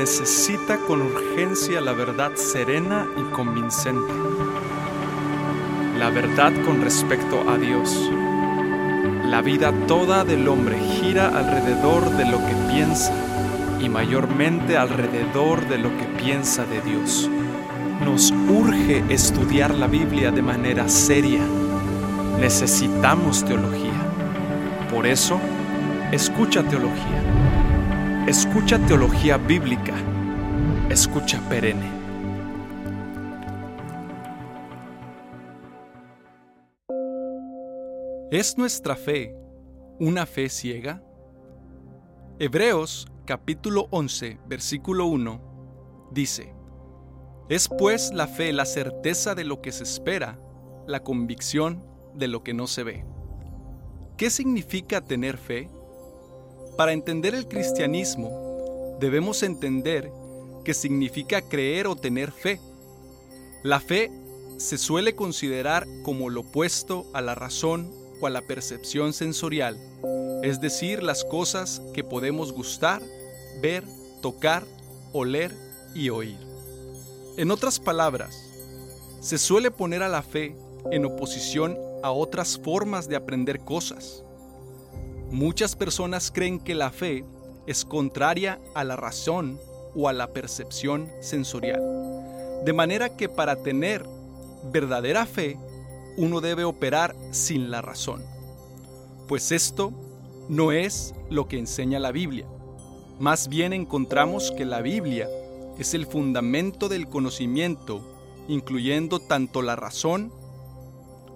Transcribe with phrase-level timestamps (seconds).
[0.00, 4.14] necesita con urgencia la verdad serena y convincente.
[5.98, 8.10] La verdad con respecto a Dios.
[9.26, 13.12] La vida toda del hombre gira alrededor de lo que piensa
[13.78, 17.28] y mayormente alrededor de lo que piensa de Dios.
[18.02, 21.42] Nos urge estudiar la Biblia de manera seria.
[22.40, 24.00] Necesitamos teología.
[24.90, 25.38] Por eso,
[26.10, 27.19] escucha teología.
[28.26, 29.94] Escucha teología bíblica.
[30.90, 31.90] Escucha perenne.
[38.30, 39.34] ¿Es nuestra fe
[39.98, 41.02] una fe ciega?
[42.38, 46.54] Hebreos capítulo 11, versículo 1 dice,
[47.48, 50.38] Es pues la fe la certeza de lo que se espera,
[50.86, 51.82] la convicción
[52.14, 53.04] de lo que no se ve.
[54.18, 55.70] ¿Qué significa tener fe?
[56.76, 60.10] Para entender el cristianismo, debemos entender
[60.64, 62.60] que significa creer o tener fe.
[63.62, 64.10] La fe
[64.58, 69.78] se suele considerar como lo opuesto a la razón o a la percepción sensorial,
[70.42, 73.02] es decir, las cosas que podemos gustar,
[73.62, 73.84] ver,
[74.20, 74.64] tocar,
[75.12, 75.54] oler
[75.94, 76.38] y oír.
[77.36, 78.50] En otras palabras,
[79.20, 80.56] se suele poner a la fe
[80.90, 84.24] en oposición a otras formas de aprender cosas.
[85.30, 87.24] Muchas personas creen que la fe
[87.66, 89.60] es contraria a la razón
[89.94, 91.80] o a la percepción sensorial.
[92.64, 94.04] De manera que para tener
[94.72, 95.56] verdadera fe
[96.16, 98.24] uno debe operar sin la razón,
[99.28, 99.92] pues esto
[100.48, 102.46] no es lo que enseña la Biblia.
[103.20, 105.28] Más bien encontramos que la Biblia
[105.78, 108.02] es el fundamento del conocimiento,
[108.48, 110.32] incluyendo tanto la razón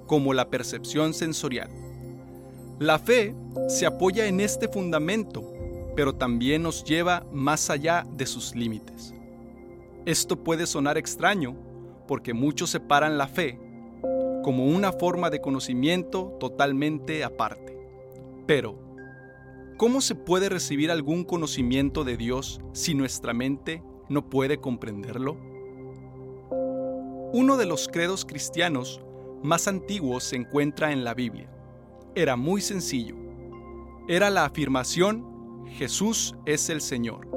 [0.09, 1.84] como la percepción sensorial.
[2.81, 3.37] La fe
[3.69, 5.53] se apoya en este fundamento,
[5.95, 9.15] pero también nos lleva más allá de sus límites.
[10.07, 11.57] Esto puede sonar extraño
[12.09, 13.61] porque muchos separan la fe
[14.43, 17.79] como una forma de conocimiento totalmente aparte.
[18.45, 18.77] Pero,
[19.77, 25.37] ¿cómo se puede recibir algún conocimiento de Dios si nuestra mente no puede comprenderlo?
[27.33, 29.01] Uno de los credos cristianos
[29.45, 31.49] más antiguos se encuentra en la Biblia.
[32.14, 33.16] Era muy sencillo.
[34.08, 37.28] Era la afirmación, Jesús es el Señor.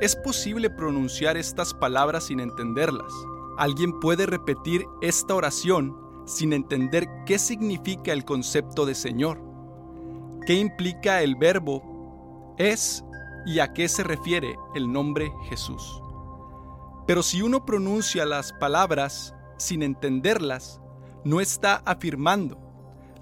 [0.00, 3.12] Es posible pronunciar estas palabras sin entenderlas,
[3.56, 5.96] Alguien puede repetir esta oración
[6.26, 9.40] sin entender qué significa el concepto de Señor,
[10.44, 13.04] qué implica el verbo es
[13.46, 16.00] y a qué se refiere el nombre Jesús.
[17.06, 20.80] Pero si uno pronuncia las palabras sin entenderlas,
[21.22, 22.58] no está afirmando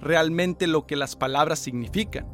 [0.02, 2.28] realmente lo que las palabras significan.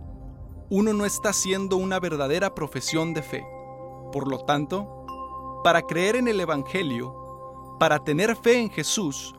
[0.70, 3.46] Uno no está haciendo una verdadera profesión de fe.
[4.12, 5.06] Por lo tanto,
[5.62, 9.34] para creer en el Evangelio, para tener fe en Jesús,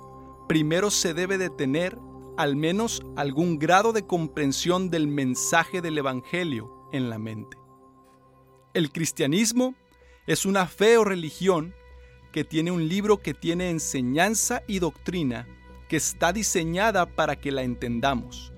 [0.48, 1.98] primero se debe de tener
[2.38, 7.58] al menos algún grado de comprensión del mensaje del Evangelio en la mente.
[8.74, 9.76] El cristianismo
[10.28, 11.74] es una fe o religión
[12.32, 15.48] que tiene un libro que tiene enseñanza y doctrina
[15.90, 18.54] que está diseñada para que la entendamos.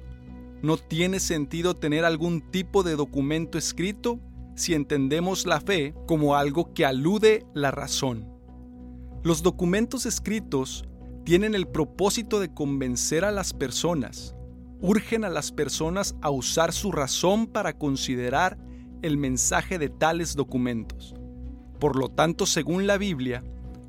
[0.62, 4.20] No tiene sentido tener algún tipo de documento escrito
[4.54, 8.30] si entendemos la fe como algo que alude la razón.
[9.24, 10.86] Los documentos escritos
[11.24, 14.36] tienen el propósito de convencer a las personas,
[14.82, 18.58] urgen a las personas a usar su razón para considerar
[19.02, 21.16] el mensaje de tales documentos.
[21.80, 23.44] Por lo tanto, según la Biblia,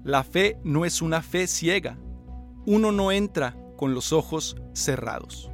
[0.05, 1.99] la fe no es una fe ciega.
[2.67, 5.51] Uno no entra con los ojos cerrados.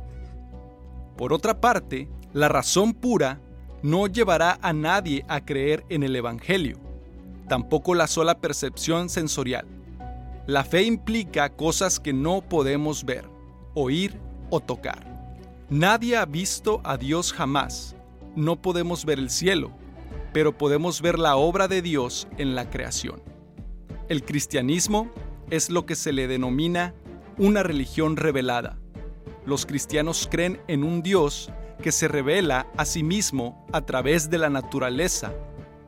[1.17, 3.41] Por otra parte, la razón pura
[3.83, 6.89] no llevará a nadie a creer en el Evangelio
[7.49, 9.67] tampoco la sola percepción sensorial.
[10.47, 13.29] La fe implica cosas que no podemos ver,
[13.75, 14.17] oír
[14.51, 15.35] o tocar.
[15.69, 17.97] Nadie ha visto a Dios jamás.
[18.37, 19.73] No podemos ver el cielo,
[20.33, 23.21] pero podemos ver la obra de Dios en la creación.
[24.09, 25.11] El cristianismo
[25.51, 26.95] es lo que se le denomina
[27.39, 28.79] una religión revelada.
[29.47, 31.51] Los cristianos creen en un Dios
[31.83, 35.33] que se revela a sí mismo a través de la naturaleza,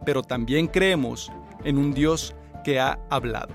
[0.05, 1.31] pero también creemos
[1.65, 2.35] en un Dios
[2.65, 3.55] que ha hablado.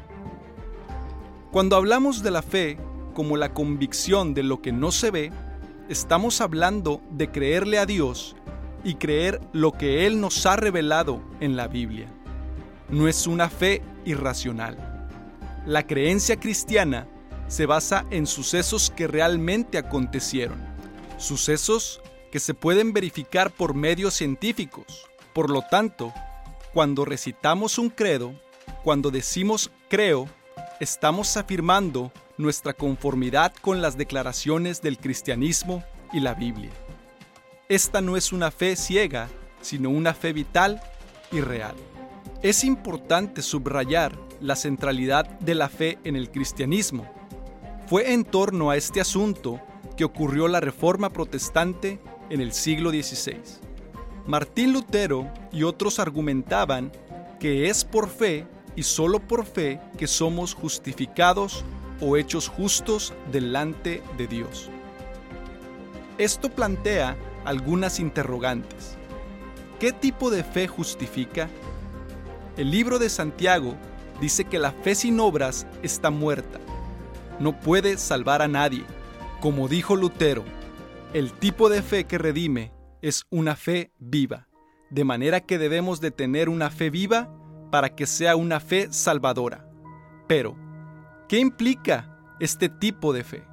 [1.51, 2.77] Cuando hablamos de la fe
[3.13, 5.31] como la convicción de lo que no se ve,
[5.89, 8.35] estamos hablando de creerle a Dios
[8.83, 12.07] y creer lo que Él nos ha revelado en la Biblia.
[12.89, 14.94] No es una fe irracional.
[15.65, 17.07] La creencia cristiana
[17.47, 20.63] se basa en sucesos que realmente acontecieron,
[21.17, 25.07] sucesos que se pueden verificar por medios científicos.
[25.33, 26.13] Por lo tanto,
[26.71, 28.35] Cuando recitamos un credo,
[28.83, 30.27] cuando decimos creo,
[30.81, 36.71] estamos afirmando nuestra conformidad con las declaraciones del cristianismo y la Biblia.
[37.69, 39.29] Esta no es una fe ciega,
[39.61, 40.81] sino una fe vital
[41.31, 41.75] y real.
[42.43, 44.11] Es importante subrayar
[44.45, 47.05] la centralidad de la fe en el cristianismo.
[47.87, 49.59] Fue en torno a este asunto
[49.97, 51.99] que ocurrió la Reforma Protestante
[52.29, 53.41] en el siglo XVI.
[54.27, 56.91] Martín Lutero y otros argumentaban
[57.39, 61.63] que es por fe y solo por fe que somos justificados
[62.01, 64.69] o hechos justos delante de Dios.
[66.17, 68.97] Esto plantea algunas interrogantes.
[69.79, 71.49] ¿Qué tipo de fe justifica?
[72.57, 73.75] El libro de Santiago
[74.21, 76.59] dice que la fe sin obras está muerta.
[77.39, 78.85] No puede salvar a nadie.
[79.41, 80.43] Como dijo Lutero,
[81.13, 82.71] el tipo de fe que redime
[83.01, 84.47] es una fe viva,
[84.89, 87.29] de manera que debemos de tener una fe viva
[87.71, 89.69] para que sea una fe salvadora.
[90.27, 90.55] Pero,
[91.27, 93.43] ¿qué implica este tipo de fe?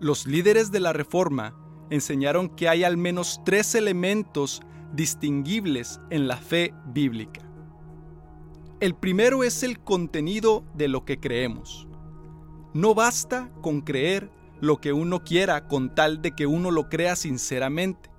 [0.00, 1.54] Los líderes de la Reforma
[1.90, 4.62] enseñaron que hay al menos tres elementos
[4.92, 7.40] distinguibles en la fe bíblica.
[8.84, 11.88] El primero es el contenido de lo que creemos.
[12.74, 17.16] No basta con creer lo que uno quiera con tal de que uno lo crea
[17.16, 18.10] sinceramente.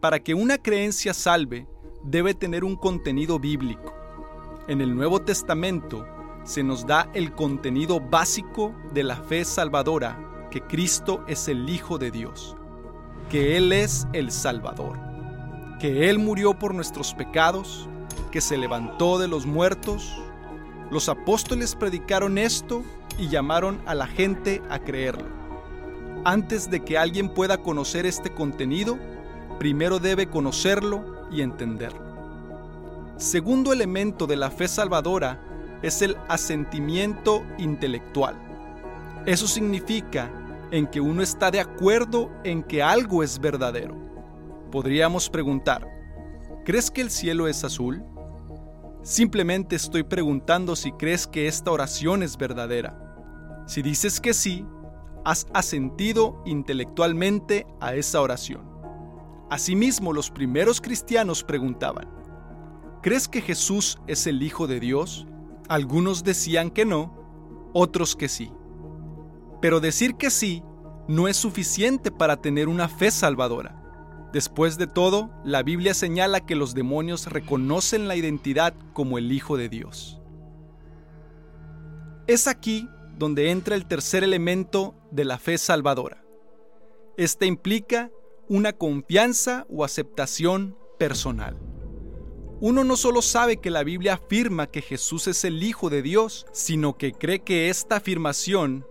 [0.00, 1.68] Para que una creencia salve,
[2.02, 3.94] debe tener un contenido bíblico.
[4.66, 6.04] En el Nuevo Testamento
[6.42, 11.98] se nos da el contenido básico de la fe salvadora, que Cristo es el Hijo
[11.98, 12.56] de Dios,
[13.30, 14.98] que Él es el Salvador,
[15.78, 17.88] que Él murió por nuestros pecados,
[18.30, 20.22] que se levantó de los muertos.
[20.90, 22.82] Los apóstoles predicaron esto
[23.18, 25.26] y llamaron a la gente a creerlo.
[26.24, 28.98] Antes de que alguien pueda conocer este contenido,
[29.58, 32.08] primero debe conocerlo y entenderlo.
[33.16, 35.40] Segundo elemento de la fe salvadora
[35.82, 38.36] es el asentimiento intelectual.
[39.26, 40.30] Eso significa
[40.70, 43.96] en que uno está de acuerdo en que algo es verdadero.
[44.70, 45.88] Podríamos preguntar,
[46.64, 48.04] ¿crees que el cielo es azul?
[49.08, 53.64] Simplemente estoy preguntando si crees que esta oración es verdadera.
[53.66, 54.66] Si dices que sí,
[55.24, 58.68] has asentido intelectualmente a esa oración.
[59.48, 62.06] Asimismo, los primeros cristianos preguntaban,
[63.00, 65.26] ¿crees que Jesús es el Hijo de Dios?
[65.70, 68.52] Algunos decían que no, otros que sí.
[69.62, 70.62] Pero decir que sí
[71.08, 73.87] no es suficiente para tener una fe salvadora.
[74.32, 79.56] Después de todo, la Biblia señala que los demonios reconocen la identidad como el Hijo
[79.56, 80.20] de Dios.
[82.26, 86.22] Es aquí donde entra el tercer elemento de la fe salvadora.
[87.16, 88.10] Esta implica
[88.48, 91.56] una confianza o aceptación personal.
[92.60, 96.46] Uno no solo sabe que la Biblia afirma que Jesús es el Hijo de Dios,
[96.52, 98.86] sino que cree que esta afirmación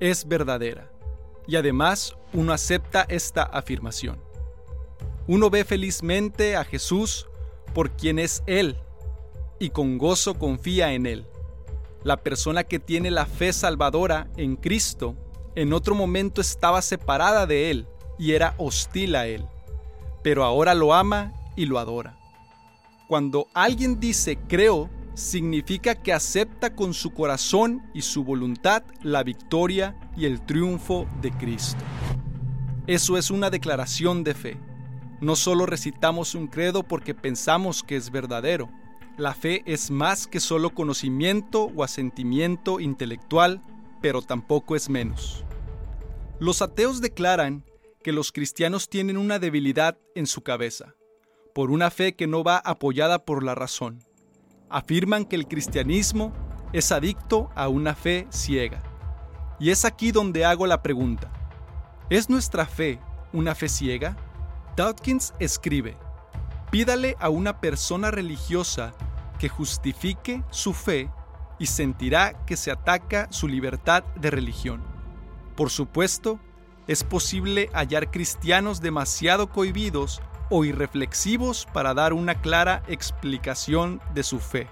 [0.00, 0.90] es verdadera.
[1.46, 4.31] Y además uno acepta esta afirmación.
[5.26, 7.28] Uno ve felizmente a Jesús
[7.74, 8.76] por quien es Él
[9.58, 11.26] y con gozo confía en Él.
[12.02, 15.14] La persona que tiene la fe salvadora en Cristo
[15.54, 17.86] en otro momento estaba separada de Él
[18.18, 19.44] y era hostil a él,
[20.22, 22.16] pero ahora lo ama y lo adora.
[23.08, 29.96] Cuando alguien dice creo, significa que acepta con su corazón y su voluntad la victoria
[30.16, 31.82] y el triunfo de Cristo.
[32.86, 34.56] Eso es una declaración de fe.
[35.22, 38.68] No solo recitamos un credo porque pensamos que es verdadero.
[39.16, 43.62] La fe es más que solo conocimiento o asentimiento intelectual,
[44.00, 45.44] pero tampoco es menos.
[46.40, 47.64] Los ateos declaran
[48.02, 50.96] que los cristianos tienen una debilidad en su cabeza,
[51.54, 54.00] por una fe que no va apoyada por la razón.
[54.70, 56.32] Afirman que el cristianismo
[56.72, 58.82] es adicto a una fe ciega.
[59.60, 61.30] Y es aquí donde hago la pregunta.
[62.10, 62.98] ¿Es nuestra fe
[63.32, 64.16] una fe ciega?
[64.74, 65.98] Dawkins escribe,
[66.70, 68.94] pídale a una persona religiosa
[69.38, 71.10] que justifique su fe
[71.58, 74.82] y sentirá que se ataca su libertad de religión.
[75.56, 76.40] Por supuesto,
[76.86, 84.40] es posible hallar cristianos demasiado cohibidos o irreflexivos para dar una clara explicación de su
[84.40, 84.68] fe.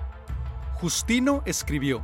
[0.81, 2.03] Justino escribió,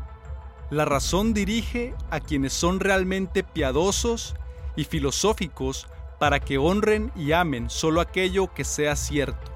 [0.68, 4.36] La razón dirige a quienes son realmente piadosos
[4.76, 9.52] y filosóficos para que honren y amen solo aquello que sea cierto,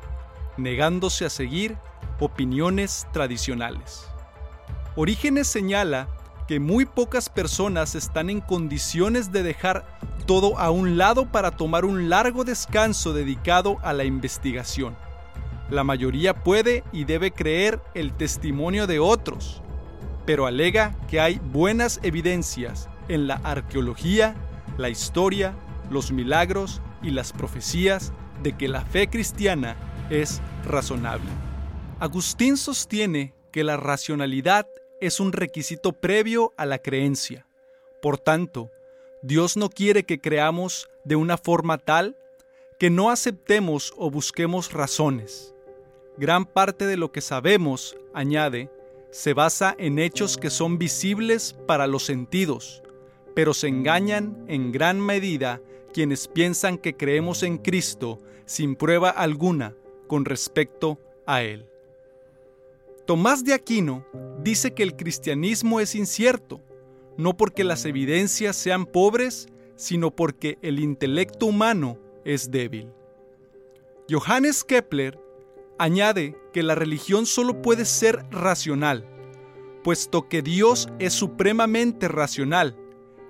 [0.57, 1.76] negándose a seguir
[2.19, 4.07] opiniones tradicionales.
[4.97, 6.09] Orígenes señala
[6.47, 9.87] que muy pocas personas están en condiciones de dejar
[10.26, 14.97] todo a un lado para tomar un largo descanso dedicado a la investigación.
[15.71, 19.62] la mayoría puede y debe creer el testimonio de otros,
[20.26, 24.35] pero alega que hay buenas evidencias en la arqueología,
[24.79, 25.55] la historia,
[25.91, 29.77] los milagros y las profecías de que la fe cristiana
[30.09, 31.29] es razonable.
[31.99, 34.67] Agustín sostiene que la racionalidad
[35.01, 37.47] es un requisito previo a la creencia.
[38.01, 38.71] Por tanto,
[39.23, 42.17] Dios no quiere que creamos de una forma tal
[42.79, 45.55] que no aceptemos o busquemos razones.
[46.17, 48.71] Gran parte de lo que sabemos, añade,
[49.11, 52.83] se basa en hechos que son visibles para los sentidos,
[53.35, 55.61] pero se engañan en gran medida
[55.93, 59.75] quienes piensan que creemos en Cristo sin prueba alguna
[60.07, 61.67] con respecto a Él.
[63.07, 64.05] Tomás de Aquino
[64.43, 66.61] dice que el cristianismo es incierto,
[67.17, 72.93] no porque las evidencias sean pobres, sino porque el intelecto humano es débil.
[74.09, 75.19] Johannes Kepler
[75.79, 79.07] añade que la religión solo puede ser racional,
[79.83, 82.77] puesto que Dios es supremamente racional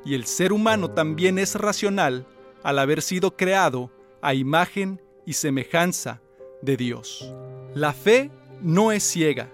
[0.05, 2.27] y el ser humano también es racional
[2.63, 3.91] al haber sido creado
[4.23, 6.21] a imagen y semejanza
[6.63, 7.33] de Dios.
[7.75, 9.51] La fe no es ciega,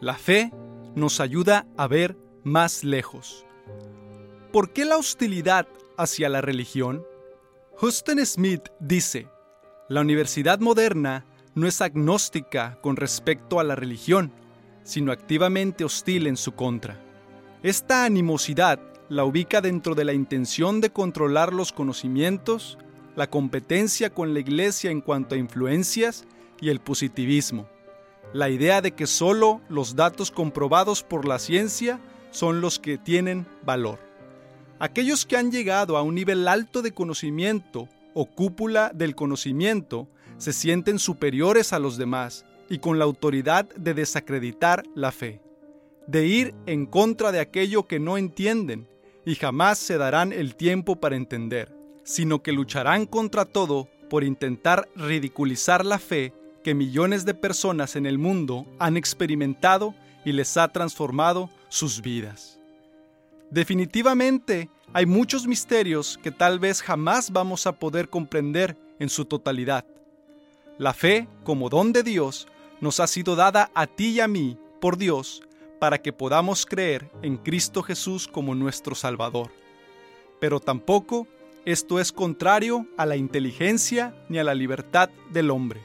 [0.00, 0.52] la fe
[0.94, 3.46] nos ayuda a ver más lejos.
[4.52, 7.06] ¿Por qué la hostilidad hacia la religión?
[7.80, 9.28] Huston Smith dice,
[9.88, 14.32] la universidad moderna no es agnóstica con respecto a la religión,
[14.82, 17.00] sino activamente hostil en su contra.
[17.62, 22.78] Esta animosidad la ubica dentro de la intención de controlar los conocimientos,
[23.16, 26.24] la competencia con la iglesia en cuanto a influencias
[26.60, 27.68] y el positivismo.
[28.32, 31.98] La idea de que solo los datos comprobados por la ciencia
[32.30, 33.98] son los que tienen valor.
[34.78, 40.06] Aquellos que han llegado a un nivel alto de conocimiento o cúpula del conocimiento
[40.38, 45.40] se sienten superiores a los demás y con la autoridad de desacreditar la fe,
[46.06, 48.86] de ir en contra de aquello que no entienden
[49.24, 51.74] y jamás se darán el tiempo para entender,
[52.04, 56.32] sino que lucharán contra todo por intentar ridiculizar la fe
[56.64, 62.58] que millones de personas en el mundo han experimentado y les ha transformado sus vidas.
[63.50, 69.84] Definitivamente, hay muchos misterios que tal vez jamás vamos a poder comprender en su totalidad.
[70.78, 72.48] La fe, como don de Dios,
[72.80, 75.42] nos ha sido dada a ti y a mí por Dios
[75.80, 79.50] para que podamos creer en Cristo Jesús como nuestro Salvador.
[80.38, 81.26] Pero tampoco
[81.64, 85.80] esto es contrario a la inteligencia ni a la libertad del hombre.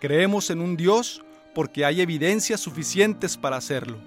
[0.00, 1.24] Creemos en un Dios
[1.54, 3.98] porque hay evidencias suficientes para hacerlo,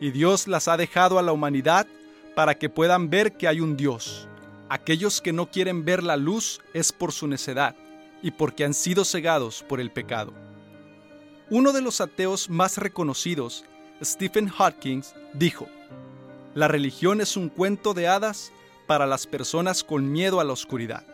[0.00, 1.86] y Dios las ha dejado a la humanidad
[2.34, 4.28] para que puedan ver que hay un Dios.
[4.68, 7.76] Aquellos que no quieren ver la luz es por su necedad
[8.22, 10.32] y porque han sido cegados por el pecado.
[11.50, 13.64] Uno de los ateos más reconocidos,
[14.02, 15.68] Stephen Hawking, dijo,
[16.54, 18.52] La religión es un cuento de hadas
[18.86, 21.04] para las personas con miedo a la oscuridad.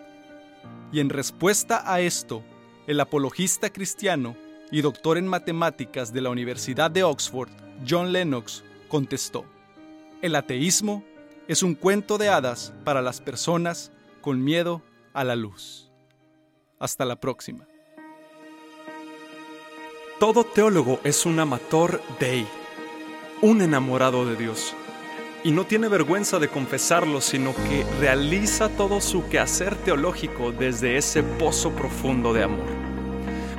[0.91, 2.43] Y en respuesta a esto,
[2.87, 4.37] el apologista cristiano
[4.71, 7.51] y doctor en matemáticas de la Universidad de Oxford,
[7.89, 9.45] John Lennox, contestó,
[10.23, 11.05] El ateísmo
[11.47, 15.91] es un cuento de hadas para las personas con miedo a la luz.
[16.79, 17.67] Hasta la próxima.
[20.19, 22.47] Todo teólogo es un amator dei,
[23.41, 24.75] un enamorado de Dios.
[25.45, 31.23] Y no tiene vergüenza de confesarlo, sino que realiza todo su quehacer teológico desde ese
[31.23, 32.67] pozo profundo de amor.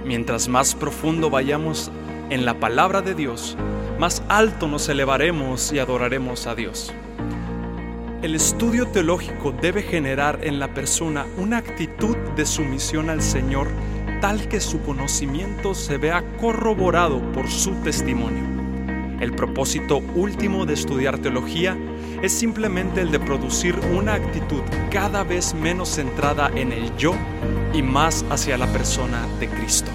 [0.06, 1.92] Mientras más profundo vayamos
[2.30, 3.56] en la palabra de Dios,
[3.98, 6.94] más alto nos elevaremos y adoraremos a Dios.
[8.22, 13.70] El estudio teológico debe generar en la persona una actitud de sumisión al Señor
[14.20, 18.59] tal que su conocimiento se vea corroborado por su testimonio.
[19.20, 21.78] El propósito último de estudiar teología
[22.22, 27.14] es simplemente el de producir una actitud cada vez menos centrada en el yo
[27.74, 29.92] y más hacia la persona de Cristo.